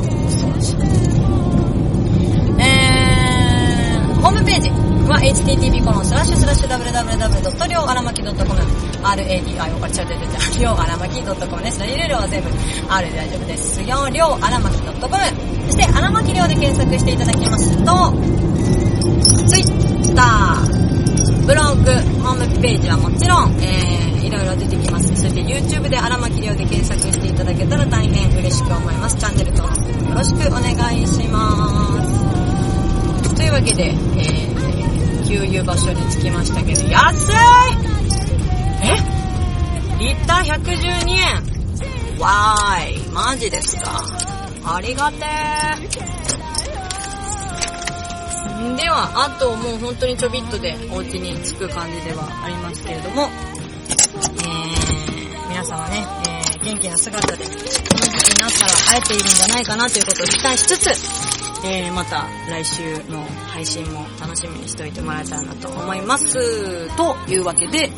[2.61, 7.69] えー、ホームページは http コロンスラッシュスラッシュ www.
[7.69, 11.81] りょうあらまき .com radio からちゃうちゃうちゃうりょうあらまき .com です。
[11.83, 12.49] 入れるは全部
[12.89, 14.09] R で大丈夫ですよ。
[14.11, 14.93] りょうあらまき .com
[15.67, 18.13] そして、あらまきりょうで検索していただきますと、
[19.49, 21.91] ツイッター、ブログ、
[22.23, 25.09] ホームページはもちろん、えー、いろいろ出てきます。
[25.17, 29.17] そして YouTube で荒牧亮で検索していただけたら大変嬉しく思います。
[29.17, 29.81] チャンネル登録
[30.11, 32.03] よろしくお願いしま
[33.25, 33.35] す。
[33.35, 34.52] というわけで、えー、
[35.33, 37.35] 給油場所に着きましたけど、安い！
[38.85, 38.89] え？
[39.99, 41.37] リッター112円。
[42.21, 44.05] わーい、マジですか。
[44.63, 45.97] ありがてー。
[48.77, 57.81] では、あともう本当にちょびっとでお家に着く感じではありますけれども、えー、皆様ね、えー、元気な姿で、この時
[58.27, 60.91] 期になったら会えているんじゃないかなということを期待しつつ、
[61.65, 66.97] えー、また来週の配信も楽しみにしておいてもらえたらなと思います。
[66.97, 67.91] というわけで、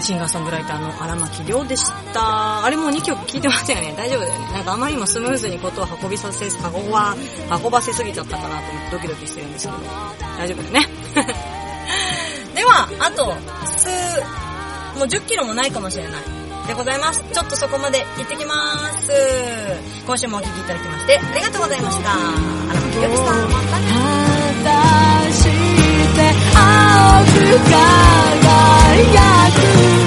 [0.00, 2.64] シンガーソングライターの荒牧亮でした。
[2.64, 3.94] あれもう2曲聴いてましたよね。
[3.96, 4.52] 大丈夫だよね。
[4.52, 7.16] なんかあまりにもスムーズにことを運びさせ、運ば、
[7.62, 9.78] 運ばせすぎちゃったかなと思ってドキドキしてるんですけど、
[10.38, 10.88] 大丈夫だよね。
[12.54, 13.34] では、あと、
[13.76, 13.88] 数、
[14.98, 16.47] もう10キロもないかもしれない。
[16.68, 17.24] でございます。
[17.32, 18.54] ちょっとそこまで行ってきま
[19.00, 19.10] す。
[20.06, 22.12] 今週もお聴きいただきまして、ありがとうございました。
[22.12, 23.86] あらまきよりさん、またね。
[24.64, 24.68] 果
[25.24, 25.48] たして
[26.54, 27.36] 青く
[27.70, 28.52] 輝
[29.94, 29.97] く